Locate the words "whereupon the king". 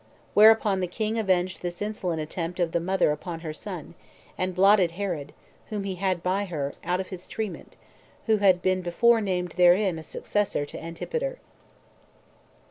0.33-1.19